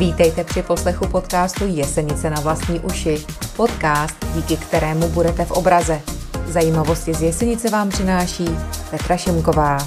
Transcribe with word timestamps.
Vítejte 0.00 0.44
při 0.44 0.62
poslechu 0.62 1.08
podcastu 1.08 1.66
Jesenice 1.66 2.30
na 2.30 2.40
vlastní 2.40 2.80
uši. 2.80 3.24
Podcast, 3.56 4.26
díky 4.34 4.56
kterému 4.56 5.08
budete 5.08 5.44
v 5.44 5.50
obraze. 5.50 6.00
Zajímavosti 6.46 7.14
z 7.14 7.22
Jesenice 7.22 7.70
vám 7.70 7.88
přináší 7.88 8.44
Petra 8.90 9.16
Šimková. 9.16 9.78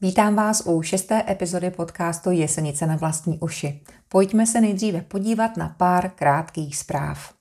Vítám 0.00 0.34
vás 0.34 0.62
u 0.66 0.82
šesté 0.82 1.24
epizody 1.28 1.70
podcastu 1.70 2.30
Jesenice 2.30 2.86
na 2.86 2.96
vlastní 2.96 3.38
uši. 3.38 3.80
Pojďme 4.08 4.46
se 4.46 4.60
nejdříve 4.60 5.00
podívat 5.00 5.56
na 5.56 5.74
pár 5.78 6.10
krátkých 6.10 6.76
zpráv. 6.76 7.38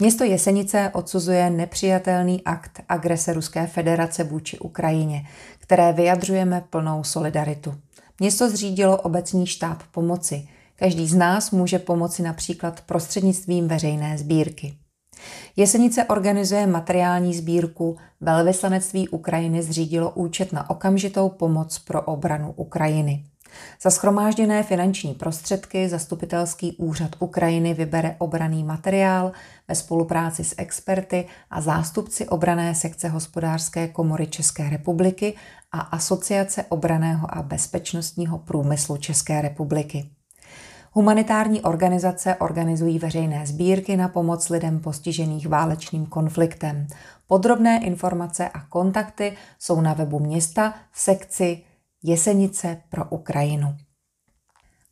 Město 0.00 0.24
Jesenice 0.24 0.90
odsuzuje 0.94 1.50
nepřijatelný 1.50 2.44
akt 2.44 2.80
agrese 2.88 3.32
Ruské 3.32 3.66
federace 3.66 4.24
vůči 4.24 4.58
Ukrajině, 4.58 5.26
které 5.68 5.92
vyjadřujeme 5.92 6.64
plnou 6.70 7.04
solidaritu. 7.04 7.74
Město 8.20 8.50
zřídilo 8.50 8.96
obecní 8.96 9.46
štáb 9.46 9.82
pomoci. 9.92 10.48
Každý 10.76 11.06
z 11.08 11.14
nás 11.14 11.50
může 11.50 11.78
pomoci 11.78 12.22
například 12.22 12.80
prostřednictvím 12.80 13.68
veřejné 13.68 14.18
sbírky. 14.18 14.74
Jesenice 15.56 16.04
organizuje 16.04 16.66
materiální 16.66 17.34
sbírku, 17.34 17.96
velvyslanectví 18.20 19.08
Ukrajiny 19.08 19.62
zřídilo 19.62 20.10
účet 20.10 20.52
na 20.52 20.70
okamžitou 20.70 21.28
pomoc 21.28 21.78
pro 21.78 22.02
obranu 22.02 22.52
Ukrajiny. 22.56 23.24
Za 23.82 23.90
schromážděné 23.90 24.62
finanční 24.62 25.14
prostředky 25.14 25.88
zastupitelský 25.88 26.76
úřad 26.76 27.10
Ukrajiny 27.18 27.74
vybere 27.74 28.16
obraný 28.18 28.64
materiál 28.64 29.32
ve 29.68 29.74
spolupráci 29.74 30.44
s 30.44 30.54
experty 30.58 31.26
a 31.50 31.60
zástupci 31.60 32.28
obrané 32.28 32.74
sekce 32.74 33.08
hospodářské 33.08 33.88
komory 33.88 34.26
České 34.26 34.70
republiky 34.70 35.34
a 35.72 35.80
Asociace 35.80 36.64
obraného 36.68 37.34
a 37.38 37.42
bezpečnostního 37.42 38.38
průmyslu 38.38 38.96
České 38.96 39.42
republiky. 39.42 40.10
Humanitární 40.92 41.62
organizace 41.62 42.34
organizují 42.34 42.98
veřejné 42.98 43.46
sbírky 43.46 43.96
na 43.96 44.08
pomoc 44.08 44.48
lidem 44.48 44.80
postižených 44.80 45.48
válečným 45.48 46.06
konfliktem. 46.06 46.86
Podrobné 47.26 47.84
informace 47.84 48.48
a 48.48 48.60
kontakty 48.60 49.36
jsou 49.58 49.80
na 49.80 49.92
webu 49.92 50.18
města 50.18 50.74
v 50.90 51.00
sekci 51.00 51.62
Jesenice 52.02 52.82
pro 52.88 53.04
Ukrajinu. 53.10 53.76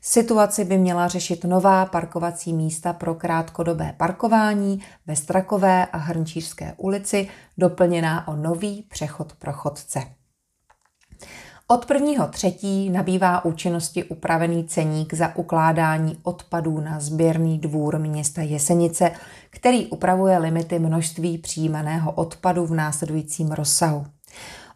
Situaci 0.00 0.64
by 0.64 0.78
měla 0.78 1.08
řešit 1.08 1.44
nová 1.44 1.86
parkovací 1.86 2.52
místa 2.52 2.92
pro 2.92 3.14
krátkodobé 3.14 3.94
parkování 3.96 4.82
ve 5.06 5.16
Strakové 5.16 5.86
a 5.86 5.96
Hrnčířské 5.96 6.74
ulici, 6.76 7.28
doplněná 7.58 8.28
o 8.28 8.36
nový 8.36 8.84
přechod 8.88 9.32
pro 9.38 9.52
chodce. 9.52 10.17
Od 11.70 11.90
1. 11.90 12.26
třetí 12.26 12.90
nabývá 12.90 13.44
účinnosti 13.44 14.04
upravený 14.04 14.64
ceník 14.64 15.14
za 15.14 15.36
ukládání 15.36 16.18
odpadů 16.22 16.80
na 16.80 17.00
sběrný 17.00 17.58
dvůr 17.58 17.98
města 17.98 18.42
Jesenice, 18.42 19.10
který 19.50 19.86
upravuje 19.86 20.38
limity 20.38 20.78
množství 20.78 21.38
přijímaného 21.38 22.12
odpadu 22.12 22.66
v 22.66 22.74
následujícím 22.74 23.50
rozsahu. 23.52 24.06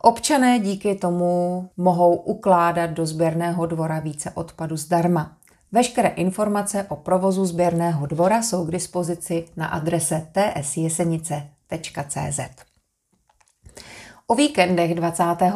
Občané 0.01 0.59
díky 0.59 0.95
tomu 0.95 1.69
mohou 1.77 2.15
ukládat 2.15 2.91
do 2.91 3.07
sběrného 3.07 3.67
dvora 3.67 4.01
více 4.01 4.31
odpadu 4.31 4.77
zdarma. 4.77 5.37
Veškeré 5.73 6.09
informace 6.09 6.87
o 6.89 6.97
provozu 6.97 7.47
sběrného 7.47 8.07
dvora 8.07 8.43
jsou 8.43 8.67
k 8.67 8.71
dispozici 8.71 9.45
na 9.57 9.67
adrese 9.67 10.27
tsjesenice.cz. 10.63 12.41
O 14.33 14.35
víkendech 14.35 14.95
25. 14.95 15.53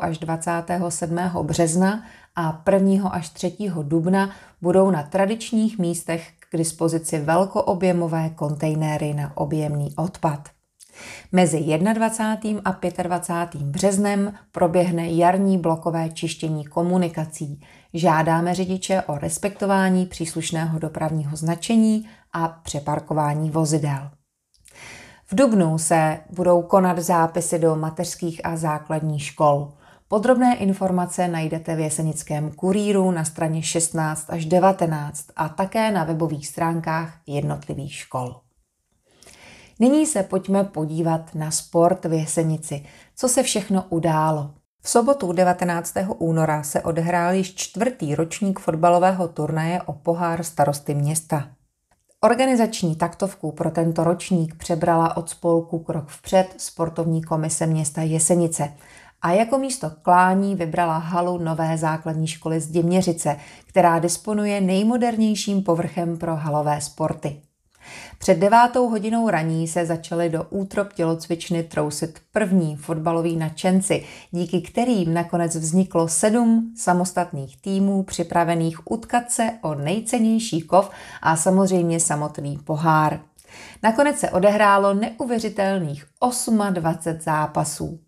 až 0.00 0.18
27. 0.18 1.18
března 1.42 2.04
a 2.36 2.62
1. 2.72 3.08
až 3.08 3.28
3. 3.28 3.56
dubna 3.82 4.30
budou 4.62 4.90
na 4.90 5.02
tradičních 5.02 5.78
místech 5.78 6.28
k 6.50 6.56
dispozici 6.56 7.18
velkoobjemové 7.18 8.30
kontejnery 8.30 9.14
na 9.14 9.36
objemný 9.36 9.94
odpad. 9.96 10.48
Mezi 11.32 11.78
21. 11.92 12.62
a 12.64 13.02
25. 13.02 13.62
březnem 13.62 14.34
proběhne 14.52 15.08
jarní 15.10 15.58
blokové 15.58 16.10
čištění 16.10 16.64
komunikací. 16.64 17.60
Žádáme 17.94 18.54
řidiče 18.54 19.02
o 19.02 19.18
respektování 19.18 20.06
příslušného 20.06 20.78
dopravního 20.78 21.36
značení 21.36 22.08
a 22.32 22.48
přeparkování 22.48 23.50
vozidel. 23.50 24.10
V 25.30 25.34
Dubnu 25.34 25.78
se 25.78 26.20
budou 26.30 26.62
konat 26.62 26.98
zápisy 26.98 27.58
do 27.58 27.76
mateřských 27.76 28.46
a 28.46 28.56
základních 28.56 29.24
škol. 29.24 29.72
Podrobné 30.08 30.56
informace 30.56 31.28
najdete 31.28 31.76
v 31.76 31.80
Jesenickém 31.80 32.52
kuríru 32.52 33.10
na 33.10 33.24
straně 33.24 33.62
16 33.62 34.30
až 34.30 34.44
19 34.44 35.26
a 35.36 35.48
také 35.48 35.90
na 35.90 36.04
webových 36.04 36.46
stránkách 36.46 37.18
jednotlivých 37.26 37.94
škol. 37.94 38.40
Nyní 39.78 40.06
se 40.06 40.22
pojďme 40.22 40.64
podívat 40.64 41.34
na 41.34 41.50
sport 41.50 42.04
v 42.04 42.12
Jesenici. 42.12 42.84
Co 43.16 43.28
se 43.28 43.42
všechno 43.42 43.84
událo? 43.88 44.54
V 44.82 44.90
sobotu 44.90 45.32
19. 45.32 45.94
února 46.18 46.62
se 46.62 46.82
odehrál 46.82 47.34
již 47.34 47.54
čtvrtý 47.54 48.14
ročník 48.14 48.58
fotbalového 48.58 49.28
turnaje 49.28 49.82
o 49.82 49.92
pohár 49.92 50.42
starosty 50.42 50.94
města. 50.94 51.57
Organizační 52.24 52.96
taktovku 52.96 53.52
pro 53.52 53.70
tento 53.70 54.04
ročník 54.04 54.54
přebrala 54.54 55.16
od 55.16 55.28
spolku 55.28 55.78
Krok 55.78 56.08
vpřed 56.08 56.54
sportovní 56.56 57.22
komise 57.22 57.66
města 57.66 58.02
Jesenice 58.02 58.72
a 59.22 59.30
jako 59.32 59.58
místo 59.58 59.90
klání 60.02 60.54
vybrala 60.54 60.98
halu 60.98 61.38
nové 61.38 61.78
základní 61.78 62.26
školy 62.26 62.60
z 62.60 62.70
Děměřice, 62.70 63.36
která 63.66 63.98
disponuje 63.98 64.60
nejmodernějším 64.60 65.62
povrchem 65.62 66.18
pro 66.18 66.36
halové 66.36 66.80
sporty. 66.80 67.42
Před 68.18 68.38
devátou 68.38 68.88
hodinou 68.88 69.28
raní 69.28 69.68
se 69.68 69.86
začaly 69.86 70.28
do 70.28 70.44
útrop 70.50 70.92
tělocvičny 70.92 71.62
trousit 71.62 72.18
první 72.32 72.76
fotbaloví 72.76 73.36
nadšenci, 73.36 74.04
díky 74.30 74.60
kterým 74.60 75.14
nakonec 75.14 75.56
vzniklo 75.56 76.08
sedm 76.08 76.72
samostatných 76.76 77.60
týmů 77.60 78.02
připravených 78.02 78.90
utkat 78.90 79.30
se 79.30 79.50
o 79.62 79.74
nejcennější 79.74 80.60
kov 80.60 80.90
a 81.22 81.36
samozřejmě 81.36 82.00
samotný 82.00 82.58
pohár. 82.64 83.20
Nakonec 83.82 84.18
se 84.18 84.30
odehrálo 84.30 84.94
neuvěřitelných 84.94 86.06
28 86.72 87.20
zápasů. 87.20 88.00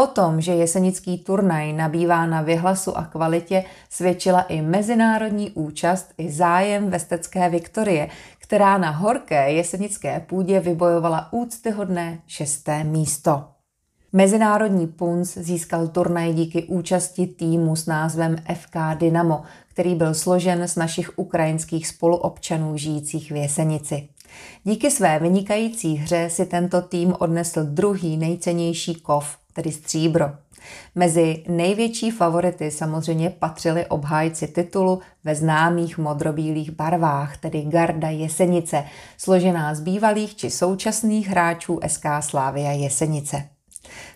O 0.00 0.06
tom, 0.06 0.40
že 0.40 0.52
jesenický 0.52 1.18
turnaj 1.18 1.72
nabývá 1.72 2.26
na 2.26 2.42
vyhlasu 2.42 2.98
a 2.98 3.04
kvalitě, 3.04 3.64
svědčila 3.90 4.40
i 4.40 4.62
mezinárodní 4.62 5.50
účast 5.50 6.12
i 6.18 6.30
zájem 6.30 6.90
vestecké 6.90 7.48
Viktorie, 7.48 8.08
která 8.38 8.78
na 8.78 8.90
horké 8.90 9.52
jesenické 9.52 10.20
půdě 10.20 10.60
vybojovala 10.60 11.32
úctyhodné 11.32 12.18
šesté 12.26 12.84
místo. 12.84 13.44
Mezinárodní 14.12 14.86
punc 14.86 15.38
získal 15.38 15.88
turnaj 15.88 16.32
díky 16.32 16.64
účasti 16.64 17.26
týmu 17.26 17.76
s 17.76 17.86
názvem 17.86 18.36
FK 18.54 18.76
Dynamo, 18.94 19.42
který 19.68 19.94
byl 19.94 20.14
složen 20.14 20.68
z 20.68 20.76
našich 20.76 21.18
ukrajinských 21.18 21.86
spoluobčanů 21.86 22.76
žijících 22.76 23.32
v 23.32 23.36
Jesenici. 23.36 24.08
Díky 24.64 24.90
své 24.90 25.18
vynikající 25.18 25.94
hře 25.94 26.30
si 26.30 26.46
tento 26.46 26.82
tým 26.82 27.14
odnesl 27.18 27.64
druhý 27.64 28.16
nejcennější 28.16 28.94
kov, 28.94 29.36
tedy 29.62 29.72
stříbro. 29.72 30.30
Mezi 30.94 31.44
největší 31.48 32.10
favority 32.10 32.70
samozřejmě 32.70 33.30
patřili 33.30 33.86
obhájci 33.86 34.48
titulu 34.48 35.00
ve 35.24 35.34
známých 35.34 35.98
modrobílých 35.98 36.70
barvách, 36.70 37.36
tedy 37.36 37.62
Garda 37.62 38.08
Jesenice, 38.08 38.84
složená 39.16 39.74
z 39.74 39.80
bývalých 39.80 40.36
či 40.36 40.50
současných 40.50 41.28
hráčů 41.28 41.80
SK 41.86 42.04
Slávia 42.20 42.72
Jesenice. 42.72 43.48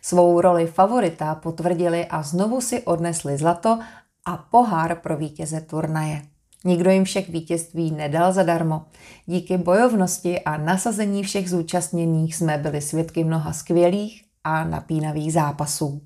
Svou 0.02 0.40
roli 0.40 0.66
favorita 0.66 1.34
potvrdili 1.34 2.06
a 2.06 2.22
znovu 2.22 2.60
si 2.60 2.82
odnesli 2.82 3.36
zlato 3.36 3.78
a 4.24 4.36
pohár 4.36 4.96
pro 5.00 5.16
vítěze 5.16 5.60
turnaje. 5.60 6.22
Nikdo 6.64 6.90
jim 6.90 7.04
však 7.04 7.28
vítězství 7.28 7.90
nedal 7.90 8.32
zadarmo. 8.32 8.84
Díky 9.26 9.58
bojovnosti 9.58 10.40
a 10.40 10.56
nasazení 10.56 11.22
všech 11.22 11.50
zúčastněných 11.50 12.36
jsme 12.36 12.58
byli 12.58 12.80
svědky 12.80 13.24
mnoha 13.24 13.52
skvělých 13.52 14.23
a 14.44 14.64
napínavých 14.64 15.32
zápasů. 15.32 16.02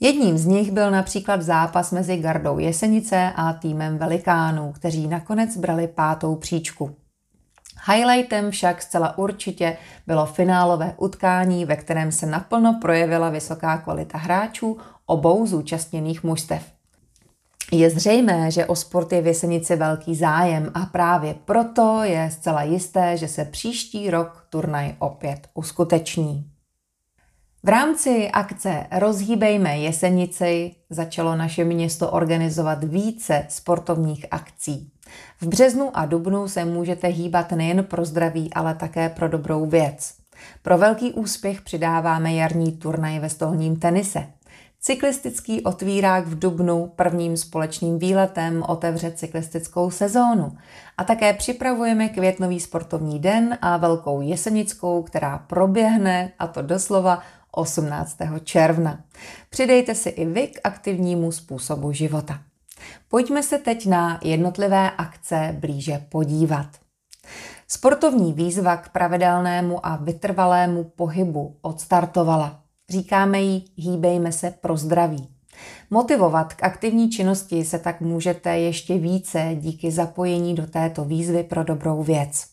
Jedním 0.00 0.38
z 0.38 0.46
nich 0.46 0.70
byl 0.70 0.90
například 0.90 1.42
zápas 1.42 1.92
mezi 1.92 2.16
Gardou 2.16 2.58
Jesenice 2.58 3.32
a 3.36 3.52
týmem 3.52 3.98
Velikánů, 3.98 4.72
kteří 4.72 5.08
nakonec 5.08 5.56
brali 5.56 5.88
pátou 5.88 6.36
příčku. 6.36 6.96
Highlightem 7.92 8.50
však 8.50 8.82
zcela 8.82 9.18
určitě 9.18 9.76
bylo 10.06 10.26
finálové 10.26 10.94
utkání, 10.96 11.64
ve 11.64 11.76
kterém 11.76 12.12
se 12.12 12.26
naplno 12.26 12.78
projevila 12.80 13.30
vysoká 13.30 13.78
kvalita 13.78 14.18
hráčů 14.18 14.78
obou 15.06 15.46
zúčastněných 15.46 16.24
mužstev. 16.24 16.62
Je 17.72 17.90
zřejmé, 17.90 18.50
že 18.50 18.66
o 18.66 18.76
sport 18.76 19.12
je 19.12 19.22
v 19.22 19.26
Jesenici 19.26 19.76
velký 19.76 20.14
zájem 20.14 20.70
a 20.74 20.86
právě 20.86 21.34
proto 21.44 22.00
je 22.02 22.30
zcela 22.30 22.62
jisté, 22.62 23.16
že 23.16 23.28
se 23.28 23.44
příští 23.44 24.10
rok 24.10 24.46
turnaj 24.50 24.94
opět 24.98 25.48
uskuteční. 25.54 26.51
V 27.64 27.68
rámci 27.68 28.30
akce 28.30 28.86
Rozhýbejme 28.98 29.78
Jesenici 29.78 30.74
začalo 30.90 31.36
naše 31.36 31.64
město 31.64 32.10
organizovat 32.10 32.84
více 32.84 33.46
sportovních 33.48 34.26
akcí. 34.30 34.90
V 35.40 35.46
březnu 35.46 35.90
a 35.94 36.06
dubnu 36.06 36.48
se 36.48 36.64
můžete 36.64 37.08
hýbat 37.08 37.52
nejen 37.52 37.84
pro 37.84 38.04
zdraví, 38.04 38.54
ale 38.54 38.74
také 38.74 39.08
pro 39.08 39.28
dobrou 39.28 39.66
věc. 39.66 40.14
Pro 40.62 40.78
velký 40.78 41.12
úspěch 41.12 41.62
přidáváme 41.62 42.34
jarní 42.34 42.72
turnaj 42.72 43.18
ve 43.18 43.28
stolním 43.28 43.76
tenise. 43.76 44.26
Cyklistický 44.80 45.62
otvírák 45.62 46.26
v 46.26 46.38
Dubnu 46.38 46.92
prvním 46.96 47.36
společným 47.36 47.98
výletem 47.98 48.62
otevře 48.68 49.10
cyklistickou 49.10 49.90
sezónu. 49.90 50.52
A 50.98 51.04
také 51.04 51.32
připravujeme 51.32 52.08
květnový 52.08 52.60
sportovní 52.60 53.18
den 53.18 53.58
a 53.60 53.76
velkou 53.76 54.20
jesenickou, 54.20 55.02
která 55.02 55.38
proběhne, 55.38 56.32
a 56.38 56.46
to 56.46 56.62
doslova 56.62 57.22
18. 57.52 58.16
června. 58.44 59.04
Přidejte 59.50 59.94
si 59.94 60.08
i 60.08 60.24
vy 60.24 60.46
k 60.46 60.60
aktivnímu 60.64 61.32
způsobu 61.32 61.92
života. 61.92 62.40
Pojďme 63.08 63.42
se 63.42 63.58
teď 63.58 63.86
na 63.86 64.20
jednotlivé 64.22 64.90
akce 64.90 65.56
blíže 65.60 66.06
podívat. 66.08 66.66
Sportovní 67.68 68.32
výzva 68.32 68.76
k 68.76 68.88
pravidelnému 68.88 69.86
a 69.86 69.96
vytrvalému 69.96 70.84
pohybu 70.84 71.56
odstartovala. 71.62 72.62
Říkáme 72.90 73.40
jí 73.40 73.64
hýbejme 73.76 74.32
se 74.32 74.50
pro 74.50 74.76
zdraví. 74.76 75.28
Motivovat 75.90 76.54
k 76.54 76.64
aktivní 76.64 77.10
činnosti 77.10 77.64
se 77.64 77.78
tak 77.78 78.00
můžete 78.00 78.58
ještě 78.58 78.98
více 78.98 79.50
díky 79.54 79.90
zapojení 79.90 80.54
do 80.54 80.66
této 80.66 81.04
výzvy 81.04 81.42
pro 81.42 81.64
dobrou 81.64 82.02
věc. 82.02 82.51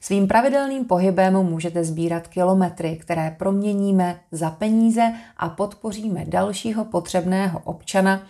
Svým 0.00 0.28
pravidelným 0.28 0.84
pohybem 0.84 1.34
můžete 1.34 1.84
sbírat 1.84 2.28
kilometry, 2.28 2.96
které 2.96 3.34
proměníme 3.38 4.20
za 4.32 4.50
peníze 4.50 5.12
a 5.36 5.48
podpoříme 5.48 6.24
dalšího 6.26 6.84
potřebného 6.84 7.60
občana, 7.64 8.22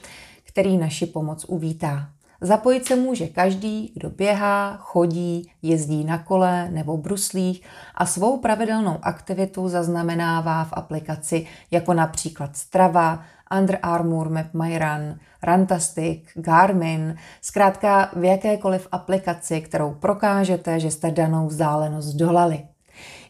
který 0.44 0.76
naši 0.76 1.06
pomoc 1.06 1.44
uvítá. 1.48 2.08
Zapojit 2.40 2.86
se 2.86 2.96
může 2.96 3.26
každý, 3.26 3.92
kdo 3.94 4.10
běhá, 4.10 4.76
chodí, 4.76 5.50
jezdí 5.62 6.04
na 6.04 6.18
kole 6.18 6.68
nebo 6.70 6.96
bruslích 6.96 7.62
a 7.94 8.06
svou 8.06 8.36
pravidelnou 8.36 8.98
aktivitu 9.02 9.68
zaznamenává 9.68 10.64
v 10.64 10.72
aplikaci 10.72 11.46
jako 11.70 11.94
například 11.94 12.56
Strava, 12.56 13.24
Under 13.58 13.78
Armour, 13.82 14.28
Map 14.28 14.54
My 14.54 14.78
Run, 14.78 15.18
Runtastic, 15.42 16.22
Garmin, 16.34 17.16
zkrátka 17.42 18.10
v 18.16 18.24
jakékoliv 18.24 18.88
aplikaci, 18.92 19.60
kterou 19.60 19.94
prokážete, 19.94 20.80
že 20.80 20.90
jste 20.90 21.10
danou 21.10 21.46
vzdálenost 21.46 22.14
dolali. 22.14 22.62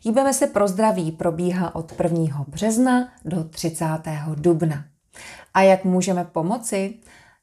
Hýbeme 0.05 0.35
se 0.35 0.47
pro 0.47 0.69
zdraví 0.69 1.13
probíhá 1.13 1.75
od 1.75 1.93
1. 2.03 2.45
března 2.49 3.09
do 3.25 3.45
30. 3.45 3.85
dubna. 4.35 4.85
A 5.55 5.63
jak 5.63 5.85
můžeme 5.85 6.25
pomoci? 6.25 6.95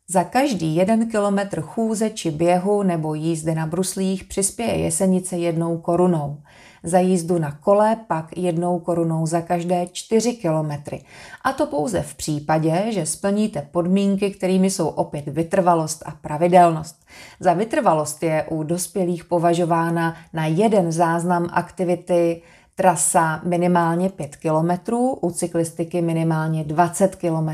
Za 0.08 0.24
každý 0.24 0.76
jeden 0.76 1.10
kilometr 1.10 1.62
chůze 1.62 2.10
či 2.10 2.32
běhu 2.32 2.84
nebo 2.84 3.14
jízdy 3.14 3.56
na 3.56 3.68
bruslích 3.68 4.24
přispěje 4.24 4.78
jesenice 4.78 5.38
jednou 5.38 5.78
korunou. 5.78 6.38
Za 6.86 7.00
jízdu 7.00 7.38
na 7.38 7.52
kole 7.52 7.98
pak 8.08 8.38
jednou 8.38 8.80
korunou 8.80 9.26
za 9.26 9.42
každé 9.42 9.88
čtyři 9.92 10.34
kilometry. 10.34 11.04
A 11.44 11.54
to 11.54 11.66
pouze 11.66 12.02
v 12.02 12.16
případě, 12.16 12.86
že 12.90 13.06
splníte 13.06 13.68
podmínky, 13.72 14.32
kterými 14.32 14.70
jsou 14.70 14.88
opět 14.88 15.28
vytrvalost 15.28 16.04
a 16.06 16.12
pravidelnost. 16.12 16.96
Za 17.40 17.54
vytrvalost 17.54 18.24
je 18.24 18.46
u 18.50 18.64
dospělých 18.64 19.26
považována 19.26 20.16
na 20.34 20.46
jeden 20.46 20.92
záznam 20.92 21.48
aktivity 21.52 22.42
Trasa 22.78 23.42
minimálně 23.44 24.10
5 24.10 24.36
km, 24.36 24.94
u 25.22 25.32
cyklistiky 25.32 26.02
minimálně 26.02 26.64
20 26.64 27.16
km 27.16 27.50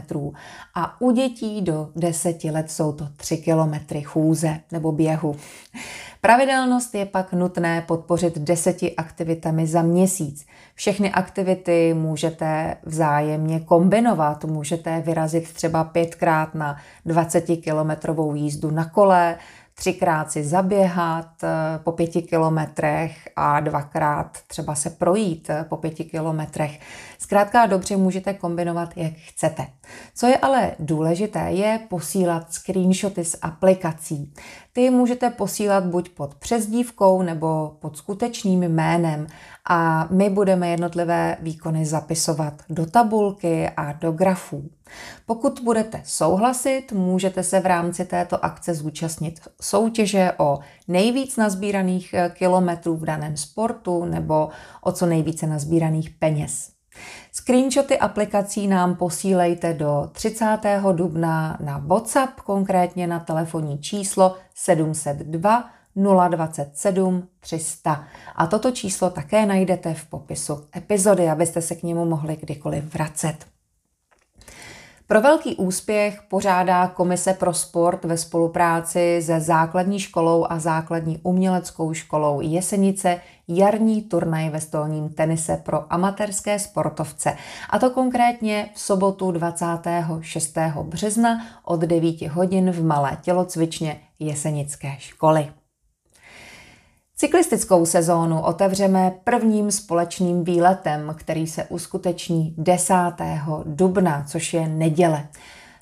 a 0.75 1.01
u 1.01 1.11
dětí 1.11 1.61
do 1.61 1.89
10 1.95 2.43
let 2.43 2.71
jsou 2.71 2.91
to 2.91 3.07
3 3.17 3.37
km 3.37 4.01
chůze 4.03 4.59
nebo 4.71 4.91
běhu. 4.91 5.35
Pravidelnost 6.21 6.95
je 6.95 7.05
pak 7.05 7.33
nutné 7.33 7.81
podpořit 7.81 8.37
deseti 8.39 8.95
aktivitami 8.95 9.67
za 9.67 9.81
měsíc. 9.81 10.45
Všechny 10.75 11.11
aktivity 11.11 11.93
můžete 11.93 12.77
vzájemně 12.83 13.59
kombinovat. 13.59 14.45
Můžete 14.45 15.01
vyrazit 15.01 15.53
třeba 15.53 15.83
pětkrát 15.83 16.55
na 16.55 16.77
20-kilometrovou 17.07 18.35
jízdu 18.35 18.71
na 18.71 18.85
kole, 18.85 19.37
třikrát 19.73 20.31
si 20.31 20.43
zaběhat 20.43 21.43
eh, 21.43 21.79
po 21.83 21.91
pěti 21.91 22.21
kilometrech 22.21 23.29
a 23.35 23.59
dvakrát 23.59 24.37
třeba 24.47 24.75
se 24.75 24.89
projít 24.89 25.49
eh, 25.49 25.65
po 25.69 25.77
pěti 25.77 26.03
kilometrech. 26.03 26.79
Zkrátka 27.19 27.65
dobře 27.65 27.97
můžete 27.97 28.33
kombinovat, 28.33 28.89
jak 28.95 29.13
chcete. 29.13 29.67
Co 30.15 30.27
je 30.27 30.37
ale 30.37 30.71
důležité, 30.79 31.39
je 31.39 31.79
posílat 31.89 32.53
screenshoty 32.53 33.25
z 33.25 33.35
aplikací. 33.41 34.33
Ty 34.73 34.89
můžete 34.89 35.29
posílat 35.29 35.85
buď 35.85 36.09
pod 36.09 36.35
přezdívkou 36.35 37.21
nebo 37.21 37.77
pod 37.79 37.97
skutečným 37.97 38.63
jménem 38.63 39.27
a 39.69 40.07
my 40.11 40.29
budeme 40.29 40.69
jednotlivé 40.69 41.37
výkony 41.39 41.85
zapisovat 41.85 42.53
do 42.69 42.85
tabulky 42.85 43.69
a 43.77 43.91
do 43.91 44.11
grafů. 44.11 44.69
Pokud 45.25 45.59
budete 45.63 46.01
souhlasit, 46.05 46.91
můžete 46.91 47.43
se 47.43 47.59
v 47.59 47.65
rámci 47.65 48.05
této 48.05 48.45
akce 48.45 48.73
zúčastnit 48.73 49.39
soutěže 49.61 50.31
o 50.37 50.59
nejvíc 50.87 51.37
nazbíraných 51.37 52.13
eh, 52.13 52.31
kilometrů 52.33 52.97
v 52.97 53.05
daném 53.05 53.37
sportu 53.37 54.05
nebo 54.05 54.49
o 54.81 54.91
co 54.91 55.05
nejvíce 55.05 55.47
nazbíraných 55.47 56.09
peněz. 56.09 56.80
Screenshoty 57.31 57.99
aplikací 57.99 58.67
nám 58.67 58.95
posílejte 58.95 59.73
do 59.73 60.09
30. 60.11 60.57
dubna 60.91 61.57
na 61.59 61.77
WhatsApp, 61.77 62.39
konkrétně 62.39 63.07
na 63.07 63.19
telefonní 63.19 63.79
číslo 63.79 64.35
702 64.55 65.69
027 65.95 67.27
300. 67.39 68.03
A 68.35 68.47
toto 68.47 68.71
číslo 68.71 69.09
také 69.09 69.45
najdete 69.45 69.93
v 69.93 70.05
popisu 70.05 70.65
epizody, 70.75 71.29
abyste 71.29 71.61
se 71.61 71.75
k 71.75 71.83
němu 71.83 72.05
mohli 72.05 72.35
kdykoliv 72.35 72.93
vracet. 72.93 73.35
Pro 75.07 75.21
velký 75.21 75.55
úspěch 75.55 76.21
pořádá 76.29 76.87
Komise 76.87 77.33
pro 77.33 77.53
sport 77.53 78.05
ve 78.05 78.17
spolupráci 78.17 79.21
se 79.25 79.39
základní 79.39 79.99
školou 79.99 80.45
a 80.49 80.59
základní 80.59 81.19
uměleckou 81.23 81.93
školou 81.93 82.41
Jesenice 82.41 83.21
jarní 83.57 84.01
turnaj 84.01 84.49
ve 84.49 84.61
stolním 84.61 85.09
tenise 85.09 85.57
pro 85.57 85.93
amatérské 85.93 86.59
sportovce. 86.59 87.37
A 87.69 87.79
to 87.79 87.89
konkrétně 87.89 88.69
v 88.73 88.79
sobotu 88.79 89.31
26. 89.31 90.57
března 90.83 91.45
od 91.65 91.79
9 91.79 92.21
hodin 92.21 92.71
v 92.71 92.83
Malé 92.83 93.17
tělocvičně 93.21 93.99
Jesenické 94.19 94.95
školy. 94.99 95.51
Cyklistickou 97.21 97.85
sezónu 97.85 98.41
otevřeme 98.41 99.11
prvním 99.23 99.71
společným 99.71 100.43
výletem, 100.43 101.15
který 101.17 101.47
se 101.47 101.63
uskuteční 101.63 102.55
10. 102.57 102.93
dubna, 103.65 104.25
což 104.27 104.53
je 104.53 104.67
neděle. 104.67 105.27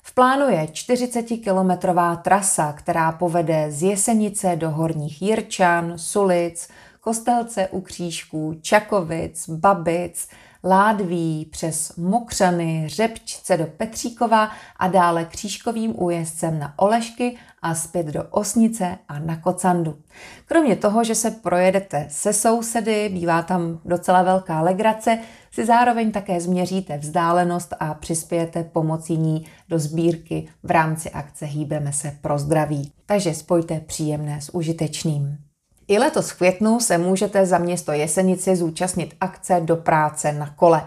V 0.02 0.14
plánu 0.14 0.48
je 0.48 0.64
40-kilometrová 0.64 2.16
trasa, 2.16 2.72
která 2.72 3.12
povede 3.12 3.66
z 3.70 3.82
Jesenice 3.82 4.56
do 4.56 4.70
Horních 4.70 5.22
Jirčan, 5.22 5.92
Sulic, 5.96 6.68
Kostelce 7.00 7.68
u 7.68 7.80
Křížků, 7.80 8.58
Čakovic, 8.62 9.48
Babic, 9.48 10.28
Ládví 10.64 11.48
přes 11.52 11.96
Mokřany, 11.96 12.84
Řepčce 12.88 13.56
do 13.56 13.66
Petříkova 13.66 14.50
a 14.76 14.88
dále 14.88 15.24
křížkovým 15.24 16.02
újezdcem 16.02 16.58
na 16.58 16.78
Olešky 16.78 17.36
a 17.62 17.74
zpět 17.74 18.06
do 18.06 18.24
Osnice 18.24 18.98
a 19.08 19.18
na 19.18 19.36
Kocandu. 19.36 19.98
Kromě 20.46 20.76
toho, 20.76 21.04
že 21.04 21.14
se 21.14 21.30
projedete 21.30 22.06
se 22.10 22.32
sousedy, 22.32 23.08
bývá 23.08 23.42
tam 23.42 23.80
docela 23.84 24.22
velká 24.22 24.60
legrace, 24.60 25.18
si 25.50 25.66
zároveň 25.66 26.12
také 26.12 26.40
změříte 26.40 26.98
vzdálenost 26.98 27.74
a 27.80 27.94
přispějete 27.94 28.64
pomocí 28.64 29.16
ní 29.16 29.46
do 29.68 29.78
sbírky 29.78 30.48
v 30.62 30.70
rámci 30.70 31.10
akce 31.10 31.46
Hýbeme 31.46 31.92
se 31.92 32.18
pro 32.20 32.38
zdraví. 32.38 32.92
Takže 33.06 33.34
spojte 33.34 33.80
příjemné 33.80 34.40
s 34.40 34.54
užitečným. 34.54 35.49
I 35.90 35.98
letos 35.98 36.30
v 36.30 36.36
květnu 36.36 36.80
se 36.80 36.98
můžete 36.98 37.46
za 37.46 37.58
město 37.58 37.92
Jesenici 37.92 38.56
zúčastnit 38.56 39.14
akce 39.20 39.60
do 39.60 39.76
práce 39.76 40.32
na 40.32 40.50
kole. 40.56 40.82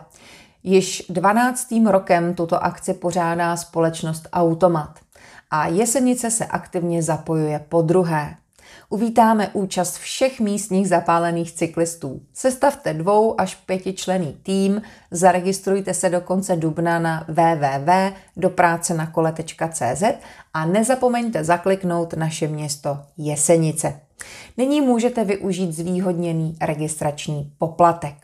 Již 0.63 1.03
12. 1.09 1.73
rokem 1.89 2.33
tuto 2.33 2.63
akci 2.63 2.93
pořádá 2.93 3.57
společnost 3.57 4.27
Automat 4.33 4.99
a 5.51 5.67
Jesenice 5.67 6.31
se 6.31 6.45
aktivně 6.45 7.03
zapojuje 7.03 7.65
po 7.69 7.81
druhé. 7.81 8.35
Uvítáme 8.89 9.49
účast 9.53 9.97
všech 9.97 10.39
místních 10.39 10.89
zapálených 10.89 11.51
cyklistů. 11.51 12.21
Sestavte 12.33 12.93
dvou 12.93 13.41
až 13.41 13.55
pětičlený 13.55 14.37
tým, 14.43 14.81
zaregistrujte 15.11 15.93
se 15.93 16.09
do 16.09 16.21
konce 16.21 16.55
dubna 16.55 16.99
na 16.99 17.25
www.doprácenakole.cz 17.27 20.03
a 20.53 20.65
nezapomeňte 20.65 21.43
zakliknout 21.43 22.13
naše 22.13 22.47
město 22.47 22.99
Jesenice. 23.17 24.02
Nyní 24.57 24.81
můžete 24.81 25.23
využít 25.23 25.73
zvýhodněný 25.73 26.57
registrační 26.61 27.53
poplatek. 27.57 28.15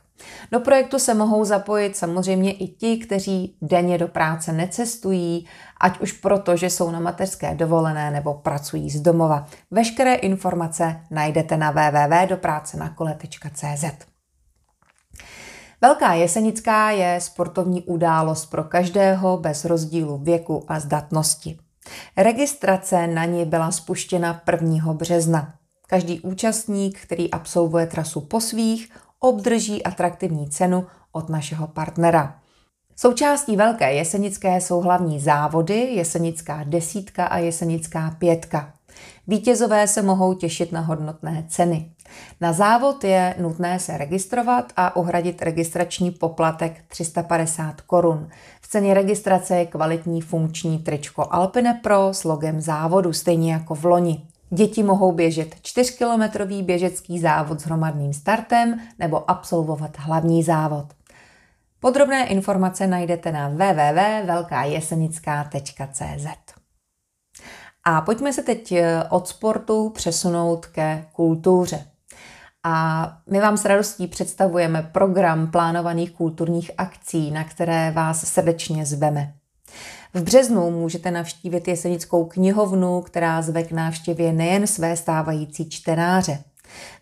Do 0.51 0.59
projektu 0.59 0.99
se 0.99 1.13
mohou 1.13 1.45
zapojit 1.45 1.97
samozřejmě 1.97 2.51
i 2.51 2.67
ti, 2.67 2.97
kteří 2.97 3.57
denně 3.61 3.97
do 3.97 4.07
práce 4.07 4.53
necestují, 4.53 5.47
ať 5.81 5.99
už 5.99 6.11
proto, 6.11 6.57
že 6.57 6.69
jsou 6.69 6.91
na 6.91 6.99
mateřské 6.99 7.55
dovolené 7.55 8.11
nebo 8.11 8.33
pracují 8.33 8.89
z 8.89 9.01
domova. 9.01 9.47
Veškeré 9.71 10.15
informace 10.15 11.01
najdete 11.11 11.57
na 11.57 11.71
www.doprácenakole.cz. 11.71 13.85
Velká 15.81 16.13
Jesenická 16.13 16.91
je 16.91 17.21
sportovní 17.21 17.83
událost 17.83 18.45
pro 18.45 18.63
každého 18.63 19.37
bez 19.37 19.65
rozdílu 19.65 20.17
věku 20.17 20.65
a 20.67 20.79
zdatnosti. 20.79 21.59
Registrace 22.17 23.07
na 23.07 23.25
ní 23.25 23.45
byla 23.45 23.71
spuštěna 23.71 24.41
1. 24.51 24.93
března. 24.93 25.58
Každý 25.89 26.19
účastník, 26.19 27.00
který 27.00 27.31
absolvuje 27.31 27.88
trasu 27.88 28.22
po 28.22 28.41
svých, 28.41 28.89
obdrží 29.19 29.84
atraktivní 29.84 30.50
cenu 30.50 30.86
od 31.12 31.29
našeho 31.29 31.67
partnera. 31.67 32.39
Součástí 32.96 33.55
Velké 33.55 33.93
jesenické 33.93 34.62
jsou 34.62 34.81
hlavní 34.81 35.19
závody, 35.19 35.79
jesenická 35.79 36.63
desítka 36.63 37.25
a 37.25 37.38
jesenická 37.38 38.15
pětka. 38.19 38.74
Vítězové 39.27 39.88
se 39.88 40.01
mohou 40.01 40.34
těšit 40.34 40.72
na 40.72 40.81
hodnotné 40.81 41.46
ceny. 41.48 41.91
Na 42.41 42.53
závod 42.53 43.03
je 43.03 43.36
nutné 43.39 43.79
se 43.79 43.98
registrovat 43.98 44.74
a 44.75 44.96
uhradit 44.96 45.41
registrační 45.41 46.12
poplatek 46.12 46.84
350 46.88 47.81
korun. 47.81 48.29
V 48.62 48.67
ceně 48.67 48.93
registrace 48.93 49.58
je 49.58 49.65
kvalitní 49.65 50.22
funkční 50.22 50.79
tričko 50.79 51.27
Alpine 51.29 51.79
Pro 51.84 52.13
s 52.13 52.24
logem 52.24 52.62
závodu, 52.62 53.13
stejně 53.13 53.53
jako 53.53 53.75
v 53.75 53.86
loni. 53.86 54.28
Děti 54.49 54.83
mohou 54.83 55.11
běžet 55.11 55.55
4-kilometrový 55.55 56.63
běžecký 56.63 57.19
závod 57.19 57.59
s 57.59 57.63
hromadným 57.63 58.13
startem 58.13 58.79
nebo 58.99 59.31
absolvovat 59.31 59.99
hlavní 59.99 60.43
závod. 60.43 60.85
Podrobné 61.79 62.27
informace 62.27 62.87
najdete 62.87 63.31
na 63.31 63.49
www.velkajesenická.cz 63.49 66.27
A 67.83 68.01
pojďme 68.01 68.33
se 68.33 68.43
teď 68.43 68.71
eh, 68.71 69.03
od 69.09 69.27
sportu 69.27 69.89
přesunout 69.89 70.65
ke 70.65 71.05
kultuře. 71.13 71.85
A 72.63 73.07
my 73.31 73.39
vám 73.39 73.57
s 73.57 73.65
radostí 73.65 74.07
představujeme 74.07 74.89
program 74.91 75.51
plánovaných 75.51 76.11
kulturních 76.11 76.71
akcí, 76.77 77.31
na 77.31 77.43
které 77.43 77.91
vás 77.91 78.33
srdečně 78.33 78.85
zveme. 78.85 79.33
V 80.13 80.23
březnu 80.23 80.71
můžete 80.71 81.11
navštívit 81.11 81.67
Jesenickou 81.67 82.25
knihovnu, 82.25 83.01
která 83.01 83.41
zve 83.41 83.63
k 83.63 83.71
návštěvě 83.71 84.33
nejen 84.33 84.67
své 84.67 84.97
stávající 84.97 85.69
čtenáře. 85.69 86.43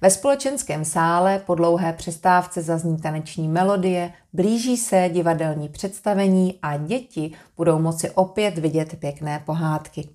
Ve 0.01 0.09
společenském 0.09 0.85
sále 0.85 1.39
po 1.39 1.55
dlouhé 1.55 1.93
přestávce 1.93 2.61
zazní 2.61 2.97
taneční 2.97 3.47
melodie, 3.47 4.13
blíží 4.33 4.77
se 4.77 5.09
divadelní 5.13 5.69
představení 5.69 6.59
a 6.61 6.77
děti 6.77 7.31
budou 7.57 7.79
moci 7.79 8.09
opět 8.09 8.57
vidět 8.57 8.99
pěkné 8.99 9.43
pohádky. 9.45 10.09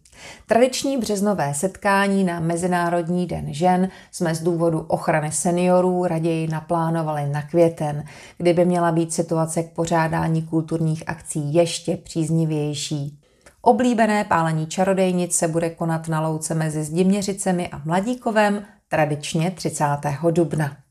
Tradiční 0.46 0.98
březnové 0.98 1.54
setkání 1.54 2.24
na 2.24 2.40
Mezinárodní 2.40 3.26
den 3.26 3.54
žen 3.54 3.88
jsme 4.10 4.34
z 4.34 4.42
důvodu 4.42 4.80
ochrany 4.80 5.32
seniorů 5.32 6.04
raději 6.06 6.48
naplánovali 6.48 7.26
na 7.26 7.42
květen, 7.42 8.04
kdyby 8.38 8.64
měla 8.64 8.92
být 8.92 9.12
situace 9.12 9.62
k 9.62 9.72
pořádání 9.72 10.42
kulturních 10.42 11.02
akcí 11.06 11.54
ještě 11.54 11.96
příznivější. 11.96 13.18
Oblíbené 13.62 14.24
pálení 14.24 14.66
čarodejnic 14.66 15.36
se 15.36 15.48
bude 15.48 15.70
konat 15.70 16.08
na 16.08 16.20
louce 16.20 16.54
mezi 16.54 16.84
Zdiměřicemi 16.84 17.68
a 17.68 17.80
Mladíkovem 17.84 18.64
tradičně 18.88 19.50
30. 19.50 19.84
dubna. 20.30 20.81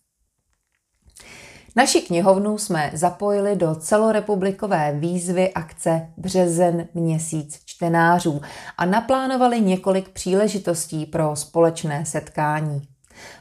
Naši 1.75 2.01
knihovnu 2.01 2.57
jsme 2.57 2.91
zapojili 2.93 3.55
do 3.55 3.75
celorepublikové 3.75 4.95
výzvy 4.99 5.53
akce 5.53 6.07
Březen 6.17 6.87
měsíc 6.93 7.59
čtenářů 7.65 8.41
a 8.77 8.85
naplánovali 8.85 9.61
několik 9.61 10.09
příležitostí 10.09 11.05
pro 11.05 11.35
společné 11.35 12.05
setkání. 12.05 12.81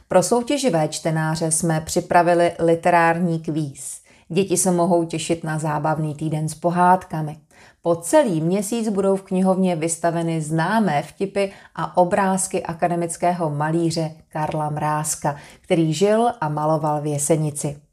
Pro 0.07 0.23
soutěživé 0.23 0.87
čtenáře 0.87 1.51
jsme 1.51 1.81
připravili 1.81 2.51
literární 2.59 3.39
kvíz. 3.39 4.01
Děti 4.29 4.57
se 4.57 4.71
mohou 4.71 5.03
těšit 5.05 5.43
na 5.43 5.59
zábavný 5.59 6.15
týden 6.15 6.49
s 6.49 6.55
pohádkami. 6.55 7.37
Po 7.81 7.95
celý 7.95 8.41
měsíc 8.41 8.89
budou 8.89 9.15
v 9.15 9.21
knihovně 9.21 9.75
vystaveny 9.75 10.41
známé 10.41 11.03
vtipy 11.03 11.51
a 11.75 11.97
obrázky 11.97 12.63
akademického 12.63 13.49
malíře 13.49 14.11
Karla 14.29 14.69
Mrázka, 14.69 15.35
který 15.61 15.93
žil 15.93 16.31
a 16.41 16.49
maloval 16.49 17.01
v 17.01 17.05
Jesenici. 17.05 17.90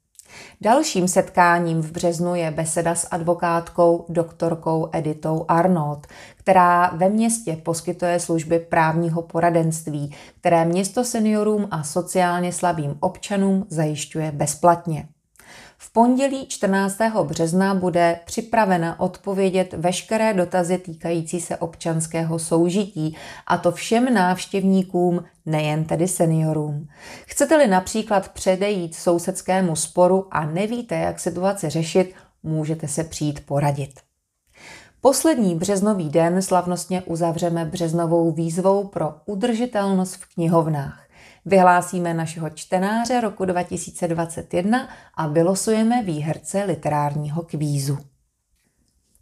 Dalším 0.60 1.08
setkáním 1.08 1.82
v 1.82 1.92
březnu 1.92 2.34
je 2.34 2.50
beseda 2.50 2.94
s 2.94 3.08
advokátkou 3.10 4.06
doktorkou 4.08 4.88
Editou 4.92 5.44
Arnold, 5.48 6.06
která 6.36 6.88
ve 6.88 7.08
městě 7.08 7.56
poskytuje 7.56 8.20
služby 8.20 8.58
právního 8.58 9.22
poradenství, 9.22 10.14
které 10.40 10.64
město 10.64 11.04
seniorům 11.04 11.68
a 11.70 11.82
sociálně 11.82 12.52
slabým 12.52 12.96
občanům 13.00 13.66
zajišťuje 13.68 14.32
bezplatně. 14.32 15.08
V 15.78 15.92
pondělí 15.92 16.46
14. 16.46 16.98
března 17.22 17.74
bude 17.74 18.20
připravena 18.24 19.00
odpovědět 19.00 19.72
veškeré 19.72 20.34
dotazy 20.34 20.78
týkající 20.78 21.40
se 21.40 21.56
občanského 21.56 22.38
soužití, 22.38 23.16
a 23.46 23.58
to 23.58 23.72
všem 23.72 24.14
návštěvníkům, 24.14 25.24
nejen 25.46 25.84
tedy 25.84 26.08
seniorům. 26.08 26.88
Chcete-li 27.26 27.66
například 27.66 28.28
předejít 28.28 28.94
sousedskému 28.94 29.76
sporu 29.76 30.26
a 30.30 30.46
nevíte, 30.46 30.94
jak 30.94 31.20
situaci 31.20 31.68
řešit, 31.68 32.14
můžete 32.42 32.88
se 32.88 33.04
přijít 33.04 33.46
poradit. 33.46 33.90
Poslední 35.00 35.54
březnový 35.54 36.08
den 36.08 36.42
slavnostně 36.42 37.02
uzavřeme 37.02 37.64
březnovou 37.64 38.32
výzvou 38.32 38.84
pro 38.84 39.14
udržitelnost 39.26 40.14
v 40.14 40.34
knihovnách. 40.34 41.07
Vyhlásíme 41.48 42.14
našeho 42.14 42.50
čtenáře 42.50 43.20
roku 43.20 43.44
2021 43.44 44.88
a 45.14 45.26
vylosujeme 45.26 46.02
výherce 46.02 46.64
literárního 46.64 47.42
kvízu. 47.42 47.98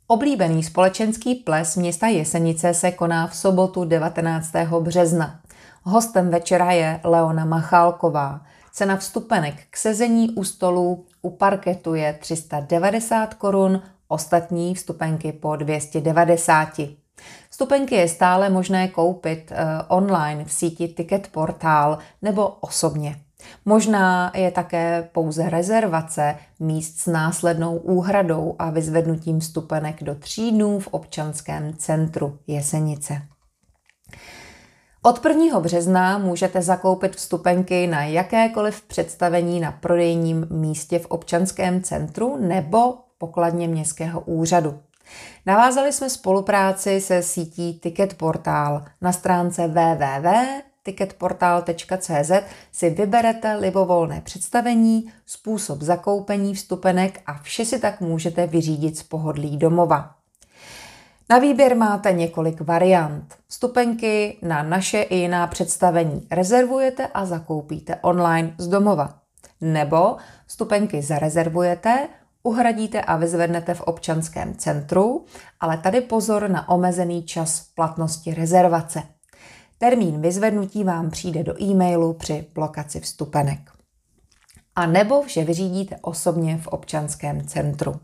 Oblíbený 0.06 0.62
společenský 0.62 1.34
ples 1.34 1.76
města 1.76 2.06
Jesenice 2.06 2.74
se 2.74 2.90
koná 2.90 3.26
v 3.26 3.36
sobotu 3.36 3.84
19. 3.84 4.52
března. 4.80 5.40
Hostem 5.82 6.30
večera 6.30 6.72
je 6.72 7.00
Leona 7.04 7.44
Machálková. 7.44 8.40
Cena 8.72 8.96
vstupenek 8.96 9.54
k 9.70 9.76
sezení 9.76 10.30
u 10.30 10.44
stolu 10.44 11.06
u 11.22 11.30
parketu 11.30 11.94
je 11.94 12.12
390 12.12 13.34
korun, 13.34 13.82
ostatní 14.08 14.74
vstupenky 14.74 15.32
po 15.32 15.56
290. 15.56 16.80
Vstupenky 17.56 17.94
je 17.94 18.08
stále 18.08 18.50
možné 18.50 18.88
koupit 18.88 19.50
uh, 19.50 19.56
online 19.88 20.44
v 20.44 20.52
síti 20.52 20.88
Ticket 20.88 21.28
Portál 21.28 21.98
nebo 22.22 22.48
osobně. 22.48 23.16
Možná 23.64 24.32
je 24.34 24.50
také 24.50 25.08
pouze 25.12 25.50
rezervace 25.50 26.36
míst 26.60 26.98
s 26.98 27.06
následnou 27.06 27.76
úhradou 27.76 28.56
a 28.58 28.70
vyzvednutím 28.70 29.40
stupenek 29.40 30.02
do 30.02 30.14
tří 30.14 30.50
dnů 30.52 30.80
v 30.80 30.86
občanském 30.86 31.76
centru 31.76 32.38
Jesenice. 32.46 33.22
Od 35.02 35.24
1. 35.24 35.60
března 35.60 36.18
můžete 36.18 36.62
zakoupit 36.62 37.16
vstupenky 37.16 37.86
na 37.86 38.04
jakékoliv 38.04 38.82
představení 38.82 39.60
na 39.60 39.72
prodejním 39.72 40.46
místě 40.50 40.98
v 40.98 41.06
občanském 41.06 41.82
centru 41.82 42.36
nebo 42.40 42.94
pokladně 43.18 43.68
městského 43.68 44.20
úřadu. 44.20 44.78
Navázali 45.46 45.92
jsme 45.92 46.10
spolupráci 46.10 47.00
se 47.00 47.22
sítí 47.22 47.80
Ticket 47.80 48.14
Portal. 48.14 48.84
Na 49.00 49.12
stránce 49.12 49.68
www.ticketportal.cz 49.68 52.32
si 52.72 52.90
vyberete 52.90 53.54
libovolné 53.54 54.20
představení, 54.20 55.12
způsob 55.26 55.82
zakoupení 55.82 56.54
vstupenek 56.54 57.20
a 57.26 57.34
vše 57.34 57.64
si 57.64 57.78
tak 57.78 58.00
můžete 58.00 58.46
vyřídit 58.46 58.98
z 58.98 59.02
pohodlí 59.02 59.56
domova. 59.56 60.16
Na 61.28 61.38
výběr 61.38 61.76
máte 61.76 62.12
několik 62.12 62.60
variant. 62.60 63.34
Vstupenky 63.48 64.38
na 64.42 64.62
naše 64.62 65.02
i 65.02 65.16
jiná 65.16 65.46
představení 65.46 66.26
rezervujete 66.30 67.06
a 67.06 67.26
zakoupíte 67.26 67.96
online 67.96 68.54
z 68.58 68.68
domova. 68.68 69.14
Nebo 69.60 70.16
vstupenky 70.46 71.02
zarezervujete, 71.02 72.08
uhradíte 72.46 73.02
a 73.02 73.16
vyzvednete 73.16 73.74
v 73.74 73.80
občanském 73.80 74.54
centru, 74.54 75.24
ale 75.60 75.78
tady 75.78 76.00
pozor 76.00 76.50
na 76.50 76.68
omezený 76.68 77.22
čas 77.22 77.60
platnosti 77.74 78.34
rezervace. 78.34 79.02
Termín 79.78 80.20
vyzvednutí 80.20 80.84
vám 80.84 81.10
přijde 81.10 81.42
do 81.42 81.62
e-mailu 81.62 82.12
při 82.12 82.46
blokaci 82.54 83.00
vstupenek. 83.00 83.70
A 84.74 84.86
nebo 84.86 85.22
vše 85.22 85.44
vyřídíte 85.44 85.96
osobně 86.02 86.58
v 86.58 86.66
občanském 86.66 87.46
centru. 87.46 88.00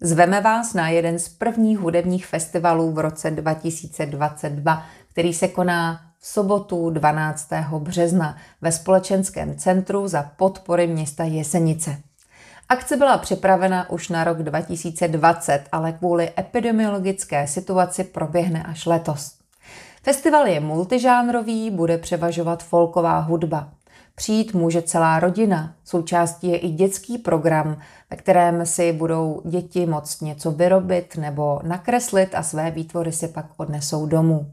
Zveme 0.00 0.40
vás 0.40 0.74
na 0.74 0.88
jeden 0.88 1.18
z 1.18 1.28
prvních 1.28 1.78
hudebních 1.78 2.26
festivalů 2.26 2.92
v 2.92 2.98
roce 2.98 3.30
2022, 3.30 4.82
který 5.10 5.34
se 5.34 5.48
koná 5.48 6.00
v 6.18 6.26
sobotu 6.26 6.90
12. 6.90 7.48
března 7.78 8.36
ve 8.60 8.72
společenském 8.72 9.56
centru 9.56 10.08
za 10.08 10.22
podpory 10.22 10.86
města 10.86 11.24
Jesenice. 11.24 12.07
Akce 12.70 12.96
byla 12.96 13.18
připravena 13.18 13.90
už 13.90 14.08
na 14.08 14.24
rok 14.24 14.42
2020, 14.42 15.64
ale 15.72 15.92
kvůli 15.92 16.30
epidemiologické 16.38 17.46
situaci 17.46 18.04
proběhne 18.04 18.62
až 18.62 18.86
letos. 18.86 19.34
Festival 20.02 20.46
je 20.46 20.60
multižánrový, 20.60 21.70
bude 21.70 21.98
převažovat 21.98 22.62
folková 22.62 23.18
hudba. 23.18 23.68
Přijít 24.14 24.54
může 24.54 24.82
celá 24.82 25.20
rodina. 25.20 25.74
Součástí 25.84 26.48
je 26.48 26.58
i 26.58 26.68
dětský 26.68 27.18
program, 27.18 27.76
ve 28.10 28.16
kterém 28.16 28.66
si 28.66 28.92
budou 28.92 29.42
děti 29.44 29.86
moct 29.86 30.22
něco 30.22 30.50
vyrobit 30.50 31.16
nebo 31.16 31.60
nakreslit 31.62 32.34
a 32.34 32.42
své 32.42 32.70
výtvory 32.70 33.12
si 33.12 33.28
pak 33.28 33.46
odnesou 33.56 34.06
domů. 34.06 34.52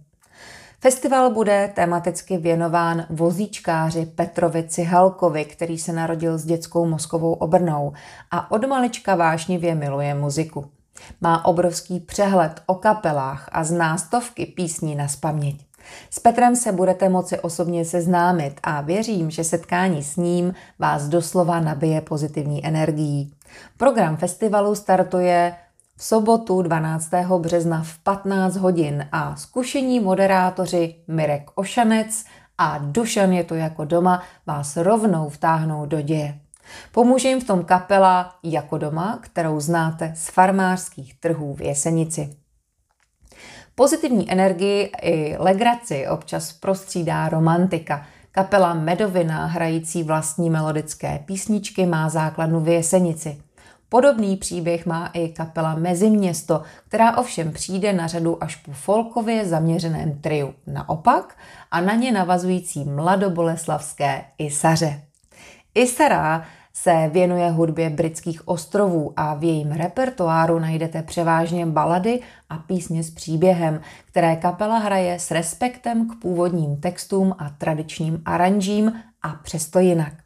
Festival 0.86 1.30
bude 1.30 1.72
tematicky 1.76 2.38
věnován 2.38 3.06
vozíčkáři 3.10 4.06
Petrovi 4.06 4.64
Cihalkovi, 4.68 5.46
který 5.46 5.78
se 5.78 5.94
narodil 5.94 6.38
s 6.38 6.46
dětskou 6.46 6.86
mozkovou 6.86 7.34
obrnou 7.34 7.94
a 8.32 8.52
od 8.52 8.68
malička 8.68 9.16
vášnivě 9.16 9.76
miluje 9.76 10.14
muziku. 10.14 10.66
Má 11.22 11.46
obrovský 11.46 12.00
přehled 12.00 12.62
o 12.66 12.76
kapelách 12.76 13.50
a 13.52 13.64
zná 13.64 13.98
stovky 13.98 14.46
písní 14.46 14.96
na 14.96 15.08
spaměť. 15.08 15.66
S 16.10 16.20
Petrem 16.20 16.56
se 16.56 16.72
budete 16.72 17.10
moci 17.10 17.40
osobně 17.40 17.86
seznámit 17.86 18.60
a 18.64 18.82
věřím, 18.82 19.32
že 19.32 19.44
setkání 19.44 20.04
s 20.04 20.16
ním 20.16 20.54
vás 20.80 21.08
doslova 21.08 21.60
nabije 21.60 22.02
pozitivní 22.02 22.66
energií. 22.66 23.34
Program 23.78 24.18
festivalu 24.18 24.76
startuje 24.76 25.56
v 25.98 26.04
sobotu 26.04 26.62
12. 26.62 27.10
března 27.38 27.84
v 27.84 27.98
15 27.98 28.56
hodin 28.56 29.08
a 29.12 29.36
zkušení 29.36 30.00
moderátoři 30.00 30.96
Mirek 31.08 31.52
Ošanec 31.56 32.26
a 32.58 32.78
Dušan 32.78 33.34
je 33.34 33.44
to 33.44 33.56
jako 33.56 33.86
doma 33.86 34.24
vás 34.46 34.78
rovnou 34.78 35.30
vtáhnou 35.30 35.86
do 35.86 36.02
děje. 36.02 36.40
Pomůže 36.92 37.28
jim 37.28 37.42
v 37.42 37.44
tom 37.44 37.64
kapela 37.64 38.36
Jako 38.44 38.78
doma, 38.78 39.20
kterou 39.22 39.60
znáte 39.60 40.14
z 40.16 40.30
farmářských 40.30 41.20
trhů 41.20 41.56
v 41.56 41.62
Jesenici. 41.62 42.38
Pozitivní 43.76 44.32
energii 44.32 44.92
i 45.02 45.36
legraci 45.40 46.08
občas 46.08 46.54
prostřídá 46.54 47.30
romantika. 47.30 48.06
Kapela 48.32 48.74
Medovina, 48.74 49.46
hrající 49.46 50.04
vlastní 50.04 50.50
melodické 50.50 51.20
písničky, 51.26 51.86
má 51.86 52.10
základnu 52.10 52.60
v 52.60 52.68
Jesenici. 52.68 53.45
Podobný 53.90 54.38
příběh 54.38 54.86
má 54.86 55.08
i 55.08 55.30
kapela 55.30 55.76
Meziměsto, 55.76 56.62
která 56.88 57.18
ovšem 57.18 57.52
přijde 57.52 57.94
na 57.94 58.08
řadu 58.08 58.44
až 58.44 58.56
po 58.56 58.72
folkově 58.72 59.46
zaměřeném 59.46 60.20
triu. 60.22 60.54
Naopak 60.68 61.38
a 61.72 61.82
na 61.82 61.94
ně 61.94 62.12
navazující 62.12 62.84
mladoboleslavské 62.84 64.26
Isaře. 64.38 65.02
Isara 65.76 66.46
se 66.74 67.10
věnuje 67.14 67.50
hudbě 67.52 67.90
britských 67.90 68.48
ostrovů 68.48 69.14
a 69.18 69.34
v 69.34 69.44
jejím 69.44 69.72
repertoáru 69.72 70.60
najdete 70.60 71.04
převážně 71.04 71.66
balady 71.66 72.20
a 72.50 72.58
písně 72.58 73.04
s 73.04 73.12
příběhem, 73.12 73.82
které 74.06 74.36
kapela 74.36 74.78
hraje 74.78 75.20
s 75.20 75.32
respektem 75.32 76.10
k 76.10 76.22
původním 76.22 76.78
textům 76.78 77.36
a 77.38 77.50
tradičním 77.50 78.22
aranžím 78.26 78.94
a 79.22 79.30
přesto 79.30 79.80
jinak. 79.80 80.25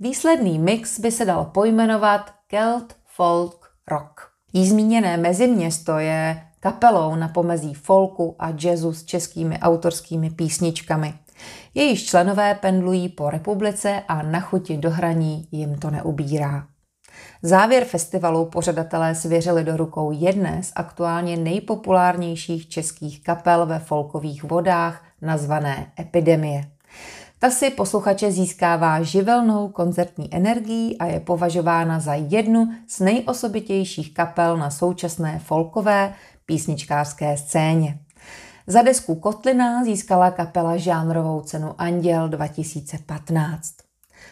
Výsledný 0.00 0.58
mix 0.58 1.00
by 1.00 1.12
se 1.12 1.24
dal 1.24 1.44
pojmenovat 1.44 2.30
Celt 2.50 2.96
Folk 3.04 3.70
Rock. 3.90 4.20
Jí 4.52 4.68
zmíněné 4.68 5.16
meziměsto 5.16 5.98
je 5.98 6.42
kapelou 6.60 7.14
na 7.14 7.28
pomezí 7.28 7.74
folku 7.74 8.36
a 8.38 8.52
jazzu 8.64 8.92
s 8.92 9.04
českými 9.04 9.58
autorskými 9.58 10.30
písničkami– 10.30 11.14
Jejíž 11.74 12.06
členové 12.06 12.54
pendlují 12.54 13.08
po 13.08 13.30
republice 13.30 14.02
a 14.08 14.22
na 14.22 14.40
chuti 14.40 14.76
do 14.76 14.90
hraní 14.90 15.48
jim 15.50 15.78
to 15.78 15.90
neubírá. 15.90 16.66
Závěr 17.42 17.84
festivalu 17.84 18.44
pořadatelé 18.44 19.14
svěřili 19.14 19.64
do 19.64 19.76
rukou 19.76 20.10
jedné 20.10 20.62
z 20.62 20.72
aktuálně 20.76 21.36
nejpopulárnějších 21.36 22.68
českých 22.68 23.22
kapel 23.22 23.66
ve 23.66 23.78
folkových 23.78 24.44
vodách, 24.44 25.04
nazvané 25.22 25.92
Epidemie. 26.00 26.64
Si 27.50 27.70
posluchače 27.70 28.32
získává 28.32 29.02
živelnou 29.02 29.68
koncertní 29.68 30.34
energií 30.34 30.98
a 30.98 31.06
je 31.06 31.20
považována 31.20 32.00
za 32.00 32.14
jednu 32.14 32.72
z 32.88 33.00
nejosobitějších 33.00 34.14
kapel 34.14 34.56
na 34.56 34.70
současné 34.70 35.38
folkové 35.38 36.14
písničkářské 36.46 37.36
scéně. 37.36 37.98
Za 38.66 38.82
desku 38.82 39.14
Kotlina 39.14 39.84
získala 39.84 40.30
kapela 40.30 40.76
žánrovou 40.76 41.40
cenu 41.40 41.74
Anděl 41.78 42.28
2015. 42.28 43.74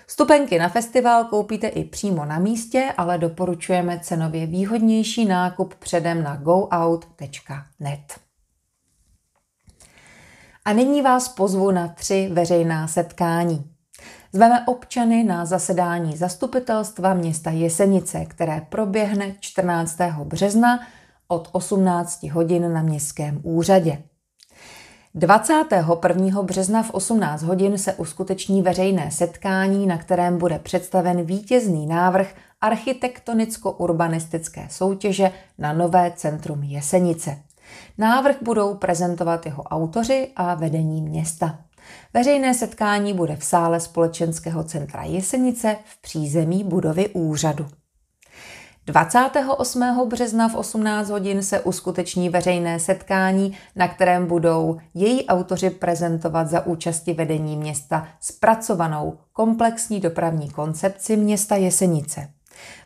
Stupenky 0.07 0.59
na 0.59 0.69
festival 0.69 1.25
koupíte 1.25 1.67
i 1.67 1.85
přímo 1.85 2.25
na 2.25 2.39
místě, 2.39 2.93
ale 2.97 3.19
doporučujeme 3.19 4.01
cenově 4.03 4.47
výhodnější 4.47 5.25
nákup 5.25 5.75
předem 5.75 6.23
na 6.23 6.37
goout.net. 6.37 8.24
A 10.67 10.73
nyní 10.73 11.03
vás 11.03 11.29
pozvu 11.29 11.71
na 11.71 11.89
tři 11.89 12.31
veřejná 12.33 12.89
setkání. 12.89 13.65
Zveme 14.33 14.67
občany 14.67 15.25
na 15.25 15.47
zasedání 15.47 16.17
zastupitelstva 16.17 17.15
města 17.15 17.51
Jesenice, 17.51 18.25
které 18.25 18.67
proběhne 18.69 19.35
14. 19.41 19.99
března 20.25 20.81
od 21.29 21.49
18 21.53 22.23
hodin 22.23 22.73
na 22.73 22.83
městském 22.83 23.41
úřadě. 23.43 24.03
21. 25.15 26.43
března 26.43 26.83
v 26.83 26.91
18 26.91 27.43
hodin 27.43 27.79
se 27.79 27.95
uskuteční 27.95 28.63
veřejné 28.63 29.11
setkání, 29.11 29.87
na 29.87 29.99
kterém 29.99 30.39
bude 30.39 30.59
představen 30.59 31.23
vítězný 31.23 31.87
návrh 31.87 32.35
architektonicko-urbanistické 32.61 34.69
soutěže 34.71 35.33
na 35.59 35.73
nové 35.73 36.13
centrum 36.17 36.63
Jesenice. 36.63 37.37
Návrh 37.99 38.37
budou 38.43 38.75
prezentovat 38.75 39.47
jeho 39.47 39.63
autoři 39.63 40.29
a 40.37 40.55
vedení 40.55 41.03
města. 41.03 41.59
Veřejné 42.15 42.55
setkání 42.55 43.15
bude 43.15 43.37
v 43.37 43.45
sále 43.45 43.81
Společenského 43.81 44.65
centra 44.65 45.03
Jesenice 45.03 45.77
v 45.85 46.03
přízemí 46.03 46.65
budovy 46.65 47.09
úřadu. 47.09 47.67
28. 48.87 50.09
března 50.09 50.49
v 50.49 50.55
18 50.55 51.11
hodin 51.11 51.43
se 51.43 51.61
uskuteční 51.61 52.29
veřejné 52.29 52.81
setkání, 52.81 53.57
na 53.77 53.89
kterém 53.89 54.27
budou 54.27 54.79
její 54.95 55.27
autoři 55.27 55.71
prezentovat 55.71 56.49
za 56.49 56.67
účasti 56.67 57.13
vedení 57.13 57.57
města 57.57 58.09
zpracovanou 58.21 59.19
komplexní 59.33 60.01
dopravní 60.01 60.51
koncepci 60.51 61.17
města 61.17 61.57
Jesenice. 61.57 62.29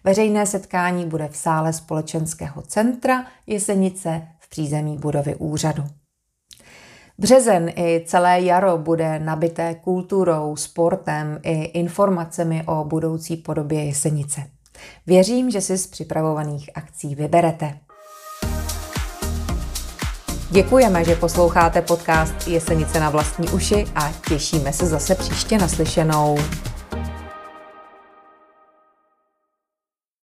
Veřejné 0.04 0.46
setkání 0.46 1.06
bude 1.06 1.28
v 1.28 1.36
sále 1.36 1.72
Společenského 1.72 2.62
centra 2.62 3.24
Jesenice 3.46 4.28
v 4.48 4.50
přízemí 4.50 4.98
budovy 4.98 5.34
úřadu. 5.34 5.84
Březen 7.18 7.70
i 7.76 8.04
celé 8.06 8.40
jaro 8.40 8.78
bude 8.78 9.18
nabité 9.18 9.74
kulturou, 9.74 10.56
sportem 10.56 11.38
i 11.42 11.62
informacemi 11.62 12.62
o 12.66 12.84
budoucí 12.84 13.36
podobě 13.36 13.84
Jesenice. 13.84 14.40
Věřím, 15.06 15.50
že 15.50 15.60
si 15.60 15.78
z 15.78 15.86
připravovaných 15.86 16.70
akcí 16.74 17.14
vyberete. 17.14 17.78
Děkujeme, 20.50 21.04
že 21.04 21.16
posloucháte 21.16 21.82
podcast 21.82 22.48
Jesenice 22.48 23.00
na 23.00 23.10
vlastní 23.10 23.48
uši 23.48 23.86
a 23.94 24.12
těšíme 24.28 24.72
se 24.72 24.86
zase 24.86 25.14
příště 25.14 25.58
naslyšenou. 25.58 26.38